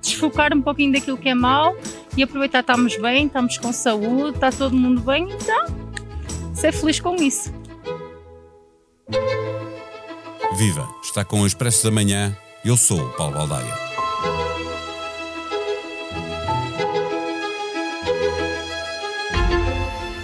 [0.00, 1.76] desfocar um pouquinho daquilo que é mau
[2.16, 5.66] e aproveitar estamos bem, estamos com saúde, está todo mundo bem, então
[6.54, 7.52] ser feliz com isso.
[10.56, 10.88] Viva!
[11.02, 12.36] Está com o Expresso da Manhã.
[12.64, 13.74] Eu sou o Paulo Baldaia.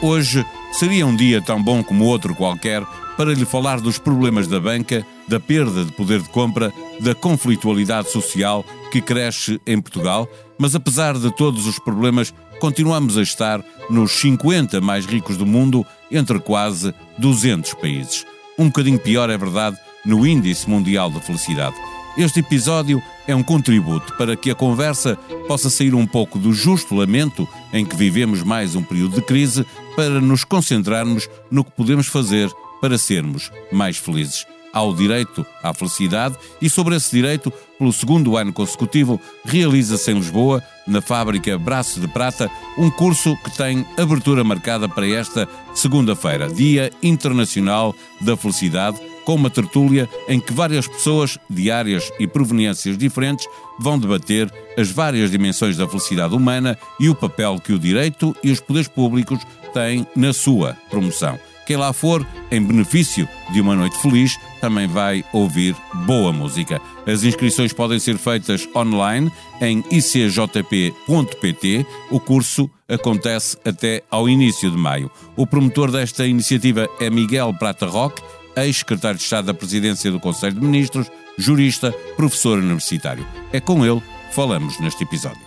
[0.00, 2.82] Hoje seria um dia tão bom como outro qualquer
[3.16, 8.10] para lhe falar dos problemas da banca, da perda de poder de compra, da conflitualidade
[8.10, 10.28] social que cresce em Portugal,
[10.58, 15.84] mas apesar de todos os problemas, continuamos a estar nos 50 mais ricos do mundo,
[16.10, 18.26] entre quase 200 países.
[18.58, 21.76] Um bocadinho pior, é verdade, no Índice Mundial de Felicidade.
[22.16, 25.16] Este episódio é um contributo para que a conversa
[25.48, 29.64] possa sair um pouco do justo lamento em que vivemos mais um período de crise
[29.96, 34.46] para nos concentrarmos no que podemos fazer para sermos mais felizes.
[34.72, 40.14] Há o direito à felicidade e, sobre esse direito, pelo segundo ano consecutivo, realiza-se em
[40.14, 46.48] Lisboa, na fábrica Braço de Prata, um curso que tem abertura marcada para esta segunda-feira,
[46.48, 52.98] Dia Internacional da Felicidade com uma tertúlia em que várias pessoas de áreas e proveniências
[52.98, 53.46] diferentes
[53.78, 58.50] vão debater as várias dimensões da felicidade humana e o papel que o direito e
[58.50, 59.40] os poderes públicos
[59.72, 61.38] têm na sua promoção.
[61.66, 66.80] Quem lá for, em benefício de uma noite feliz, também vai ouvir boa música.
[67.06, 71.86] As inscrições podem ser feitas online em icjp.pt.
[72.10, 75.10] O curso acontece até ao início de maio.
[75.36, 78.22] O promotor desta iniciativa é Miguel Prata Roque
[78.56, 83.26] ex-secretário de Estado da Presidência do Conselho de Ministros, jurista, professor universitário.
[83.52, 85.40] É com ele que falamos neste episódio.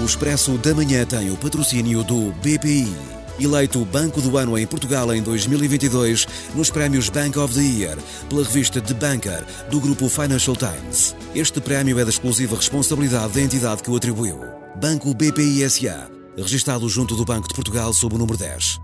[0.00, 3.21] O Expresso da Manhã tem o patrocínio do BPI.
[3.44, 8.44] Eleito Banco do Ano em Portugal em 2022 nos prémios Bank of the Year pela
[8.44, 11.16] revista The Banker do grupo Financial Times.
[11.34, 14.38] Este prémio é da exclusiva responsabilidade da entidade que o atribuiu.
[14.80, 18.80] Banco BPI SA, registado junto do Banco de Portugal sob o número 10.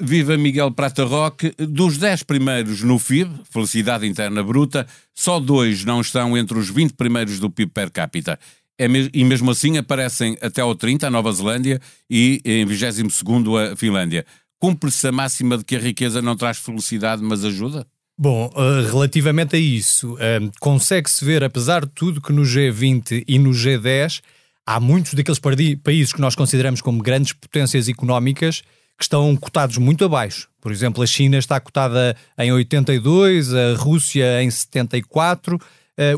[0.00, 1.54] Viva Miguel Prata Roque.
[1.58, 6.94] Dos 10 primeiros no FIB, Felicidade Interna Bruta, só dois não estão entre os 20
[6.94, 8.38] primeiros do PIB per capita.
[8.78, 11.80] É, e mesmo assim aparecem até ao 30 a Nova Zelândia
[12.10, 14.26] e em 22 a Finlândia.
[14.58, 17.86] Cumpre-se a máxima de que a riqueza não traz felicidade, mas ajuda?
[18.16, 23.38] Bom, uh, relativamente a isso, uh, consegue-se ver, apesar de tudo, que no G20 e
[23.38, 24.22] no G10
[24.64, 25.40] há muitos daqueles
[25.82, 28.62] países que nós consideramos como grandes potências económicas
[28.96, 30.48] que estão cotados muito abaixo.
[30.60, 35.60] Por exemplo, a China está cotada em 82, a Rússia em 74, uh,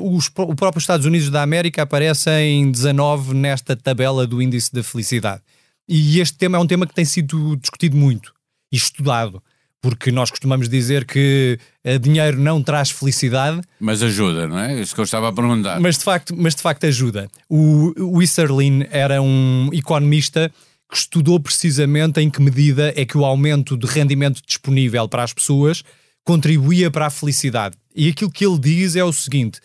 [0.00, 4.82] os, o próprio Estados Unidos da América aparece em 19 nesta tabela do índice da
[4.82, 5.42] felicidade.
[5.88, 8.32] E este tema é um tema que tem sido discutido muito
[8.72, 9.42] e estudado
[9.86, 13.60] porque nós costumamos dizer que uh, dinheiro não traz felicidade.
[13.78, 14.80] Mas ajuda, não é?
[14.80, 15.78] Isso que eu estava a perguntar.
[15.78, 17.28] Mas de facto, mas de facto ajuda.
[17.48, 20.50] O, o Isserlin era um economista
[20.90, 25.32] que estudou precisamente em que medida é que o aumento de rendimento disponível para as
[25.32, 25.84] pessoas
[26.26, 27.76] contribuía para a felicidade.
[27.94, 29.60] E aquilo que ele diz é o seguinte: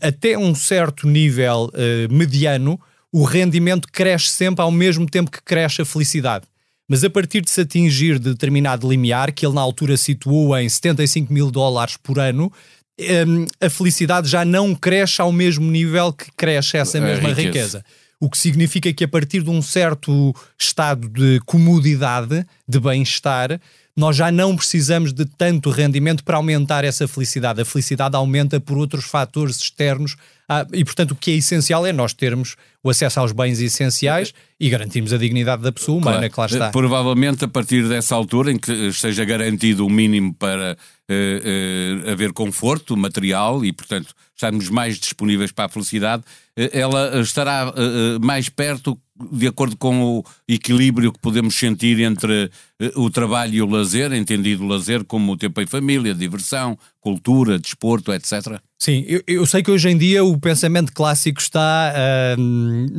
[0.00, 2.78] até um certo nível uh, mediano,
[3.10, 6.44] o rendimento cresce sempre ao mesmo tempo que cresce a felicidade.
[6.88, 11.32] Mas a partir de se atingir determinado limiar, que ele na altura situou em 75
[11.32, 12.52] mil dólares por ano,
[13.00, 17.42] um, a felicidade já não cresce ao mesmo nível que cresce essa mesma riqueza.
[17.42, 17.84] riqueza
[18.22, 23.60] o que significa que a partir de um certo estado de comodidade, de bem-estar,
[23.96, 27.60] nós já não precisamos de tanto rendimento para aumentar essa felicidade.
[27.60, 30.14] A felicidade aumenta por outros fatores externos
[30.60, 34.34] ah, e, portanto, o que é essencial é nós termos o acesso aos bens essenciais
[34.60, 36.32] e garantirmos a dignidade da pessoa humana claro.
[36.32, 36.70] que lá está.
[36.70, 40.76] Provavelmente a partir dessa altura em que esteja garantido o mínimo para
[41.10, 47.20] uh, uh, haver conforto material e, portanto, estarmos mais disponíveis para a felicidade, uh, ela
[47.20, 47.72] estará
[48.20, 48.98] mais perto
[49.30, 52.50] de acordo com o equilíbrio que podemos sentir entre
[52.96, 57.58] o trabalho e o lazer, entendido o lazer como o tempo em família, diversão, cultura,
[57.58, 58.60] desporto, etc.
[58.82, 61.94] Sim, eu, eu sei que hoje em dia o pensamento clássico está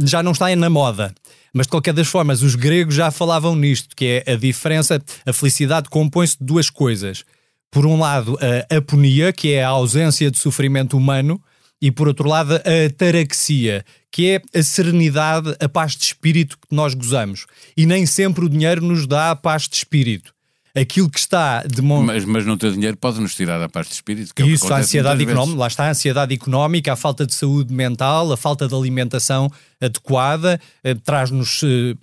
[0.06, 1.14] já não está na moda.
[1.54, 5.34] Mas de qualquer das formas, os gregos já falavam nisto, que é a diferença, a
[5.34, 7.26] felicidade compõe-se de duas coisas
[7.70, 8.40] por um lado,
[8.72, 11.42] a aponia, que é a ausência de sofrimento humano,
[11.82, 16.74] e por outro lado, a ataraxia, que é a serenidade, a paz de espírito que
[16.74, 17.46] nós gozamos.
[17.76, 20.34] E nem sempre o dinheiro nos dá a paz de espírito.
[20.76, 23.94] Aquilo que está de mas, mas não ter dinheiro pode nos tirar a paz de
[23.94, 24.34] espírito.
[24.34, 27.72] Que Isso, é a ansiedade económica, lá está a ansiedade económica, a falta de saúde
[27.72, 31.96] mental, a falta de alimentação adequada, eh, traz-nos eh,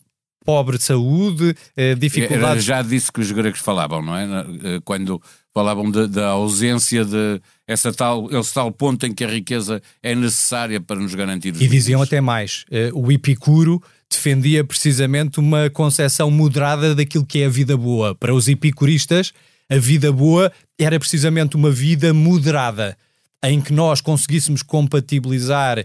[0.44, 2.64] pobre de saúde, eh, dificuldades.
[2.64, 4.24] Já disse que os gregos falavam, não é?
[4.24, 5.20] Eh, quando
[5.52, 10.14] falavam de, da ausência de essa tal, esse tal ponto em que a riqueza é
[10.14, 15.70] necessária para nos garantir os E diziam até mais, uh, o Epicuro defendia precisamente uma
[15.70, 18.14] concepção moderada daquilo que é a vida boa.
[18.14, 19.32] Para os epicuristas,
[19.68, 22.96] a vida boa era precisamente uma vida moderada
[23.42, 25.84] em que nós conseguíssemos compatibilizar uh,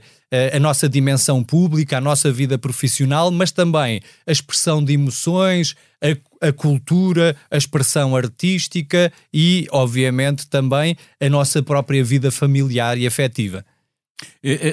[0.55, 6.47] a nossa dimensão pública, a nossa vida profissional, mas também a expressão de emoções, a,
[6.47, 13.65] a, cultura, a expressão artística e, obviamente, também a nossa própria vida familiar e afetiva.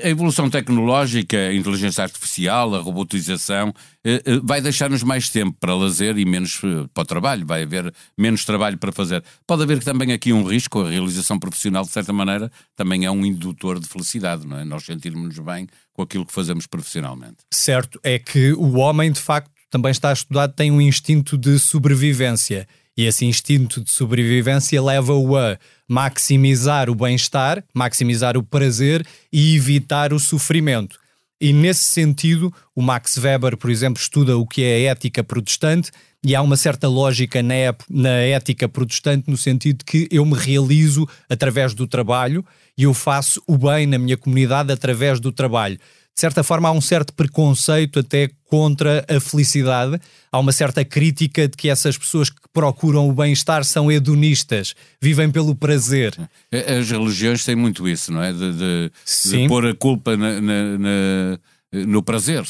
[0.05, 3.73] A evolução tecnológica, a inteligência artificial, a robotização,
[4.05, 7.63] eh, eh, vai deixar-nos mais tempo para lazer e menos eh, para o trabalho, vai
[7.65, 9.25] haver menos trabalho para fazer.
[9.47, 13.27] Pode haver também aqui um risco, a realização profissional, de certa maneira, também é um
[13.27, 14.65] indutor de felicidade, não é?
[14.65, 17.39] Nós sentirmos bem com aquilo que fazemos profissionalmente.
[17.53, 22.69] Certo, é que o homem, de facto, também está estudado, tem um instinto de sobrevivência.
[22.97, 25.59] E esse instinto de sobrevivência leva-o a
[25.89, 30.99] maximizar o bem-estar, maximizar o prazer e evitar o sofrimento.
[31.41, 35.91] E nesse sentido, o Max Weber, por exemplo, estuda o que é a ética protestante
[36.25, 37.55] e há uma certa lógica na,
[37.91, 42.45] na ética protestante no sentido de que eu me realizo através do trabalho
[42.79, 45.81] e eu faço o bem na minha comunidade através do trabalho
[46.15, 49.99] de certa forma, há um certo preconceito até contra a felicidade.
[50.31, 55.31] Há uma certa crítica de que essas pessoas que procuram o bem-estar são hedonistas, vivem
[55.31, 56.15] pelo prazer.
[56.53, 58.31] As religiões têm muito isso, não é?
[58.31, 58.93] De, de,
[59.31, 61.39] de pôr a culpa na, na, na
[61.73, 62.45] no prazer.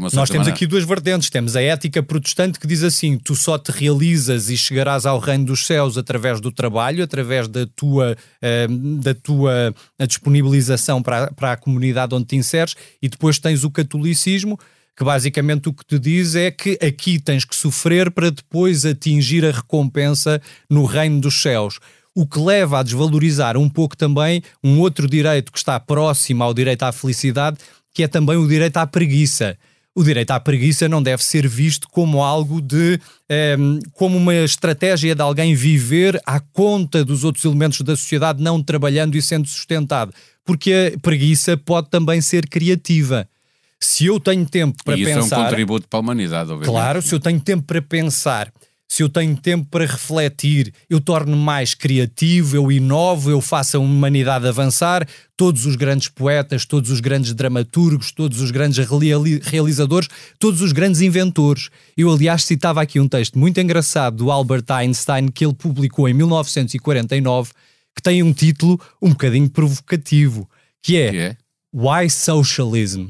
[0.00, 0.50] Nós temos maneira.
[0.50, 1.28] aqui duas vertentes.
[1.28, 5.46] Temos a ética protestante que diz assim: tu só te realizas e chegarás ao reino
[5.46, 9.74] dos céus através do trabalho, através da tua, uh, da tua
[10.06, 14.58] disponibilização para, para a comunidade onde te inseres, e depois tens o catolicismo.
[14.96, 19.44] Que basicamente o que te diz é que aqui tens que sofrer para depois atingir
[19.46, 21.78] a recompensa no reino dos céus
[22.18, 26.52] o que leva a desvalorizar um pouco também um outro direito que está próximo ao
[26.52, 27.58] direito à felicidade,
[27.98, 29.58] que é também o direito à preguiça.
[29.92, 33.00] O direito à preguiça não deve ser visto como algo de.
[33.58, 38.62] Um, como uma estratégia de alguém viver à conta dos outros elementos da sociedade, não
[38.62, 40.14] trabalhando e sendo sustentado.
[40.44, 43.28] Porque a preguiça pode também ser criativa.
[43.80, 45.24] Se eu tenho tempo para e isso pensar.
[45.24, 46.70] Isso é um contributo para a humanidade, obviamente.
[46.70, 48.52] Claro, se eu tenho tempo para pensar
[48.90, 53.80] se eu tenho tempo para refletir, eu torno mais criativo, eu inovo, eu faço a
[53.80, 55.06] humanidade avançar.
[55.36, 58.78] Todos os grandes poetas, todos os grandes dramaturgos, todos os grandes
[59.42, 60.08] realizadores,
[60.38, 61.68] todos os grandes inventores.
[61.96, 66.14] Eu, aliás, citava aqui um texto muito engraçado do Albert Einstein que ele publicou em
[66.14, 67.52] 1949,
[67.94, 70.48] que tem um título um bocadinho provocativo,
[70.82, 71.36] que é, que é?
[71.74, 73.08] Why Socialism?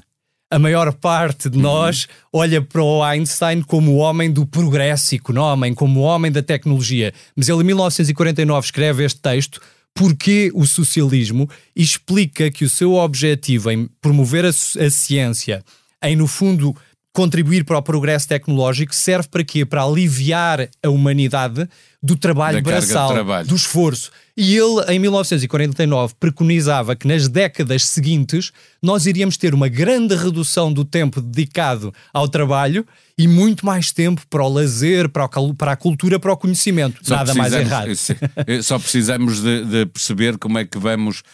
[0.50, 5.76] A maior parte de nós olha para o Einstein como o homem do progresso económico,
[5.76, 7.12] como o homem da tecnologia.
[7.36, 9.60] Mas ele, em 1949, escreve este texto
[9.94, 15.64] porque o socialismo explica que o seu objetivo em promover a, a ciência,
[16.02, 16.74] em, no fundo,
[17.18, 19.66] contribuir para o progresso tecnológico, serve para quê?
[19.66, 21.68] Para aliviar a humanidade
[22.00, 23.48] do trabalho braçal, trabalho.
[23.48, 24.12] do esforço.
[24.36, 30.72] E ele, em 1949, preconizava que nas décadas seguintes nós iríamos ter uma grande redução
[30.72, 32.86] do tempo dedicado ao trabalho
[33.18, 37.00] e muito mais tempo para o lazer, para, o, para a cultura, para o conhecimento.
[37.02, 37.90] Só Nada mais errado.
[38.62, 41.24] Só precisamos de, de, perceber como é que vamos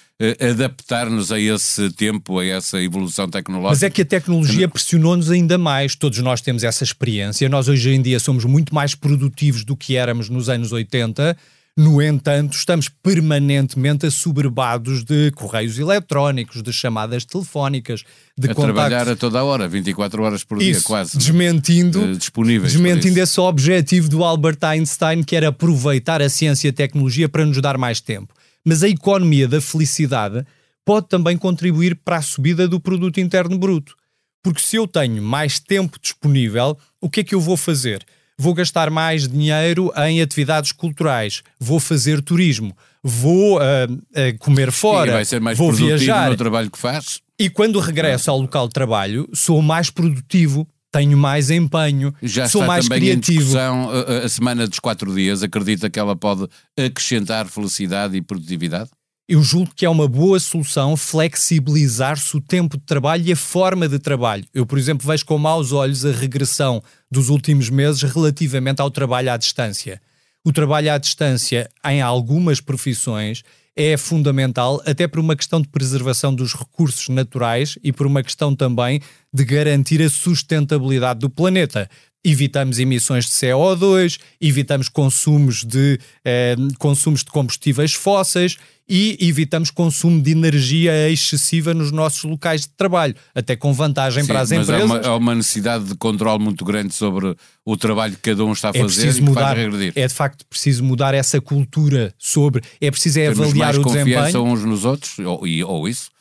[0.40, 3.70] adaptar-nos a esse tempo, a essa evolução tecnológica.
[3.70, 5.94] Mas é que a tecnologia pressionou-nos ainda mais.
[5.94, 7.48] Todos nós temos essa experiência.
[7.48, 11.36] Nós hoje em dia somos muito mais produtivos do que éramos nos anos 80
[11.76, 18.04] no entanto, estamos permanentemente assoberbados de correios eletrónicos, de chamadas telefónicas,
[18.38, 18.74] de a contactos.
[18.74, 21.18] trabalhar a toda a hora, 24 horas por Isso, dia, quase.
[21.18, 26.70] Desmentindo, uh, disponíveis desmentindo esse objetivo do Albert Einstein, que era aproveitar a ciência e
[26.70, 28.32] a tecnologia para nos dar mais tempo.
[28.64, 30.44] Mas a economia da felicidade
[30.84, 33.94] pode também contribuir para a subida do produto interno bruto.
[34.42, 38.04] Porque se eu tenho mais tempo disponível, o que é que eu vou fazer?
[38.38, 45.10] vou gastar mais dinheiro em atividades culturais, vou fazer turismo, vou uh, uh, comer fora,
[45.10, 47.20] e vai ser mais vou viajar no trabalho que faz.
[47.38, 52.64] E quando regresso ao local de trabalho, sou mais produtivo, tenho mais empenho, Já sou
[52.64, 53.40] mais criativo.
[53.40, 56.46] Em discussão, a, a semana dos quatro dias, acredita que ela pode
[56.78, 58.90] acrescentar felicidade e produtividade?
[59.28, 63.88] Eu julgo que é uma boa solução flexibilizar-se o tempo de trabalho e a forma
[63.88, 64.44] de trabalho.
[64.54, 69.32] Eu, por exemplo, vejo com maus olhos a regressão dos últimos meses relativamente ao trabalho
[69.32, 70.00] à distância.
[70.44, 73.42] O trabalho à distância, em algumas profissões,
[73.76, 78.54] é fundamental, até por uma questão de preservação dos recursos naturais e por uma questão
[78.54, 79.00] também
[79.32, 81.88] de garantir a sustentabilidade do planeta
[82.24, 88.56] evitamos emissões de CO2, evitamos consumos de, eh, consumos de combustíveis fósseis
[88.88, 94.28] e evitamos consumo de energia excessiva nos nossos locais de trabalho, até com vantagem Sim,
[94.28, 94.90] para as mas empresas.
[94.90, 98.52] Há uma, há uma, necessidade de controle muito grande sobre o trabalho que cada um
[98.52, 99.92] está a é fazer preciso e mudar, regredir.
[99.96, 102.62] É de facto preciso mudar essa cultura sobre.
[102.80, 104.16] É preciso é avaliar mais o desempenho.
[104.16, 106.13] confiança uns nos outros, ou, ou isso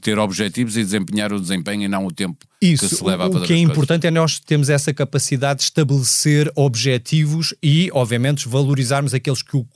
[0.00, 3.30] ter objetivos e desempenhar o desempenho e não o tempo Isso, que se leva a
[3.30, 8.48] fazer O que é importante é nós termos essa capacidade de estabelecer objetivos e, obviamente,
[8.48, 9.66] valorizarmos aqueles que, o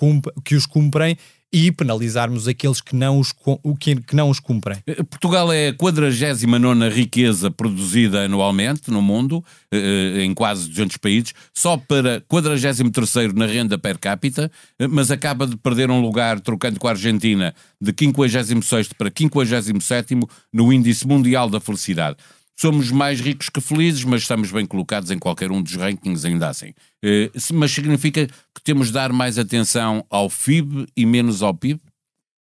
[0.45, 1.17] que os cumprem
[1.53, 3.33] e penalizarmos aqueles que não os,
[3.79, 4.79] que, não os cumprem.
[4.87, 11.35] Eh, Portugal é a 49 riqueza produzida anualmente no mundo, eh, em quase 200 países,
[11.55, 16.81] só para 43 na renda per capita, eh, mas acaba de perder um lugar, trocando
[16.81, 20.15] com a Argentina, de 56 para 57
[20.53, 22.17] no Índice Mundial da Felicidade.
[22.59, 26.49] Somos mais ricos que felizes, mas estamos bem colocados em qualquer um dos rankings, ainda
[26.49, 26.73] assim.
[27.05, 31.79] Eh, mas significa que temos de dar mais atenção ao FIB e menos ao PIB?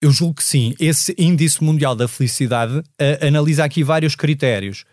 [0.01, 0.74] Eu julgo que sim.
[0.79, 4.84] Esse Índice Mundial da Felicidade uh, analisa aqui vários critérios.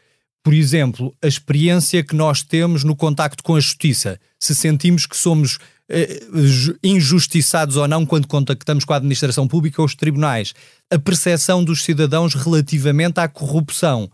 [0.45, 4.21] Por exemplo, a experiência que nós temos no contacto com a justiça.
[4.39, 9.87] Se sentimos que somos uh, injustiçados ou não quando contactamos com a administração pública ou
[9.87, 10.55] os tribunais.
[10.91, 14.11] A percepção dos cidadãos relativamente à corrupção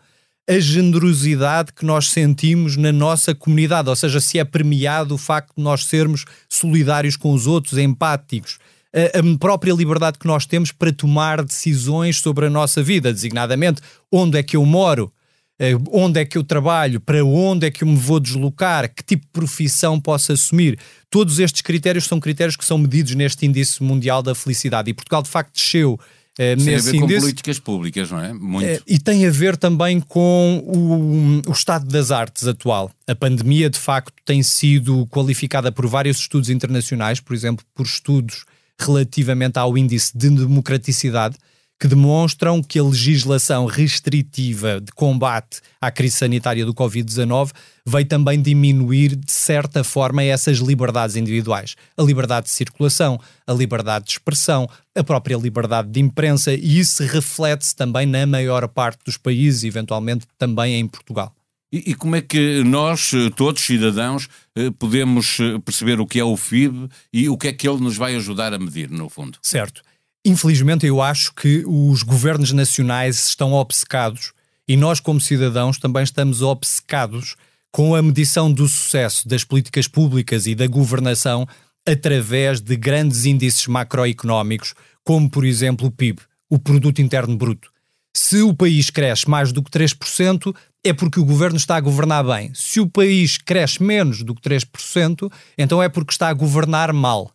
[0.48, 5.54] a generosidade que nós sentimos na nossa comunidade, ou seja, se é premiado o facto
[5.56, 8.58] de nós sermos solidários com os outros, empáticos,
[8.94, 13.80] a, a própria liberdade que nós temos para tomar decisões sobre a nossa vida, designadamente
[14.12, 15.10] onde é que eu moro,
[15.58, 19.02] eh, onde é que eu trabalho, para onde é que eu me vou deslocar, que
[19.02, 20.78] tipo de profissão posso assumir.
[21.08, 24.90] Todos estes critérios são critérios que são medidos neste índice mundial da felicidade.
[24.90, 25.98] E Portugal de facto desceu
[26.34, 28.32] Uh, tem a ver com políticas públicas, não é?
[28.32, 28.80] Muito.
[28.80, 32.90] Uh, e tem a ver também com o, o, estado das artes atual.
[33.06, 38.44] A pandemia, de facto, tem sido qualificada por vários estudos internacionais, por exemplo, por estudos
[38.78, 41.36] relativamente ao índice de democraticidade,
[41.78, 47.50] que demonstram que a legislação restritiva de combate à crise sanitária do Covid-19
[47.86, 51.74] veio também diminuir, de certa forma, essas liberdades individuais.
[51.96, 57.02] A liberdade de circulação, a liberdade de expressão, a própria liberdade de imprensa, e isso
[57.02, 61.34] reflete-se também na maior parte dos países, eventualmente também em Portugal.
[61.72, 66.24] E, e, como é que nós, todos cidadãos, eh, podemos eh, perceber o que é
[66.24, 69.38] o FIB e o que é que ele nos vai ajudar a medir, no fundo?
[69.42, 69.82] Certo.
[70.24, 74.32] Infelizmente, eu acho que os governos nacionais estão obcecados
[74.66, 77.36] e nós, como cidadãos, também estamos obcecados
[77.70, 81.46] com a medição do sucesso das políticas públicas e da governação
[81.86, 87.70] através de grandes índices macroeconómicos, como, por exemplo, o PIB, o Produto Interno Bruto.
[88.16, 92.24] Se o país cresce mais do que 3%, é porque o governo está a governar
[92.24, 92.50] bem.
[92.54, 97.34] Se o país cresce menos do que 3%, então é porque está a governar mal.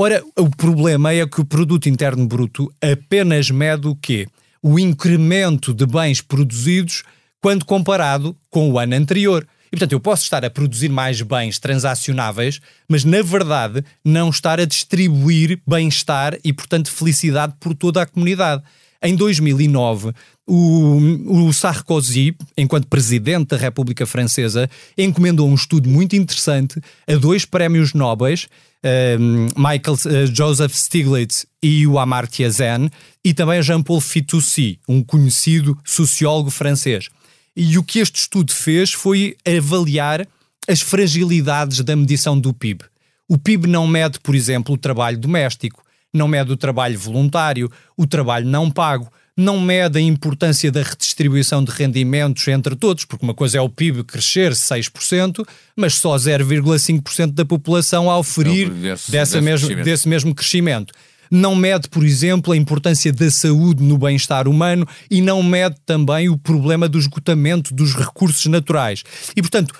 [0.00, 4.28] Ora, o problema é que o produto interno bruto apenas mede o quê?
[4.62, 7.02] O incremento de bens produzidos
[7.42, 9.44] quando comparado com o ano anterior.
[9.66, 14.60] E, portanto, eu posso estar a produzir mais bens transacionáveis, mas, na verdade, não estar
[14.60, 18.62] a distribuir bem-estar e, portanto, felicidade por toda a comunidade.
[19.02, 20.12] Em 2009,
[20.46, 27.44] o, o, Sarkozy, enquanto presidente da República Francesa, encomendou um estudo muito interessante a dois
[27.44, 28.34] prémios Nobel
[28.84, 32.90] um, Michael uh, Joseph Stiglitz e o Amartya Sen,
[33.24, 37.08] e também Jean-Paul Fitoussi, um conhecido sociólogo francês.
[37.56, 40.26] E o que este estudo fez foi avaliar
[40.68, 42.84] as fragilidades da medição do PIB.
[43.28, 45.82] O PIB não mede, por exemplo, o trabalho doméstico,
[46.12, 51.62] não mede o trabalho voluntário, o trabalho não pago, não mede a importância da redistribuição
[51.62, 57.30] de rendimentos entre todos, porque uma coisa é o PIB crescer 6%, mas só 0,5%
[57.30, 60.92] da população a oferir desse, desse, mesmo, desse mesmo crescimento
[61.30, 66.28] não mede, por exemplo, a importância da saúde no bem-estar humano e não mede também
[66.30, 69.04] o problema do esgotamento dos recursos naturais.
[69.36, 69.74] E, portanto,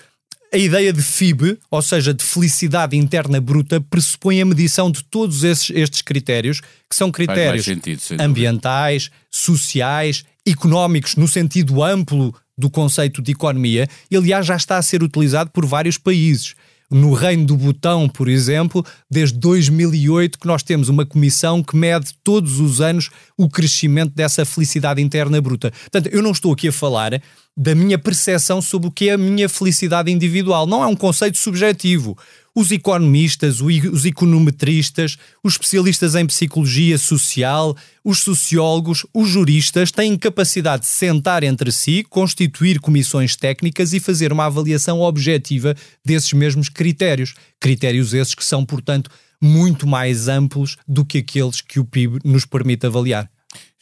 [0.52, 5.44] a ideia de FIB, ou seja, de felicidade interna bruta, pressupõe a medição de todos
[5.44, 13.20] esses, estes critérios, que são critérios sentido, ambientais, sociais, económicos, no sentido amplo do conceito
[13.22, 16.54] de economia, e aliás já está a ser utilizado por vários países.
[16.90, 22.14] No Reino do Botão, por exemplo, desde 2008 que nós temos uma comissão que mede
[22.24, 25.70] todos os anos o crescimento dessa felicidade interna bruta.
[25.70, 27.20] Portanto, eu não estou aqui a falar
[27.60, 30.64] da minha percepção sobre o que é a minha felicidade individual.
[30.64, 32.16] Não é um conceito subjetivo.
[32.54, 40.82] Os economistas, os econometristas, os especialistas em psicologia social, os sociólogos, os juristas têm capacidade
[40.82, 45.74] de sentar entre si, constituir comissões técnicas e fazer uma avaliação objetiva
[46.04, 47.34] desses mesmos critérios.
[47.58, 49.10] Critérios esses que são, portanto,
[49.42, 53.28] muito mais amplos do que aqueles que o PIB nos permite avaliar.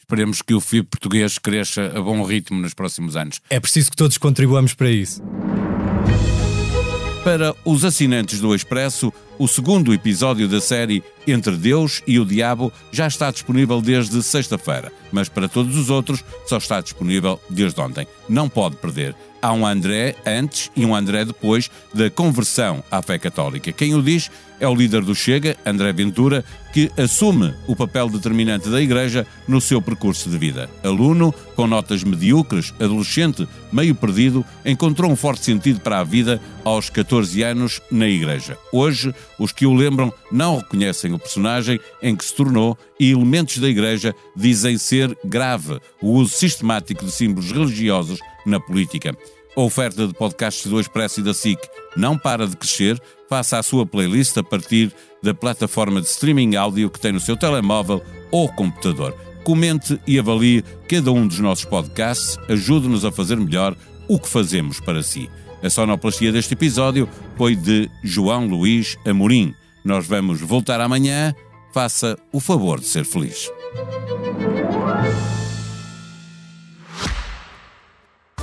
[0.09, 3.41] Esperemos que o FIB português cresça a bom ritmo nos próximos anos.
[3.49, 5.21] É preciso que todos contribuamos para isso.
[7.25, 12.71] Para os assinantes do Expresso, o segundo episódio da série Entre Deus e o Diabo
[12.89, 18.07] já está disponível desde sexta-feira, mas para todos os outros só está disponível desde ontem.
[18.29, 19.13] Não pode perder.
[19.41, 23.73] Há um André antes e um André depois da conversão à fé católica.
[23.73, 28.69] Quem o diz é o líder do Chega, André Ventura, que assume o papel determinante
[28.69, 30.69] da Igreja no seu percurso de vida.
[30.83, 36.89] Aluno, com notas medíocres, adolescente, meio perdido, encontrou um forte sentido para a vida aos
[36.89, 38.57] 14 anos na Igreja.
[38.71, 43.57] Hoje, os que o lembram não reconhecem o personagem em que se tornou e elementos
[43.57, 49.15] da Igreja dizem ser grave o uso sistemático de símbolos religiosos na política.
[49.57, 51.59] A oferta de podcasts do Expresso e da SIC
[51.95, 53.01] não para de crescer.
[53.27, 57.35] Faça a sua playlist a partir da plataforma de streaming áudio que tem no seu
[57.35, 59.15] telemóvel ou computador.
[59.43, 62.37] Comente e avalie cada um dos nossos podcasts.
[62.47, 63.75] Ajude-nos a fazer melhor
[64.07, 65.27] o que fazemos para si.
[65.63, 69.55] A sonoplastia deste episódio foi de João Luís Amorim.
[69.83, 71.33] Nós vamos voltar amanhã.
[71.73, 73.49] Faça o favor de ser feliz.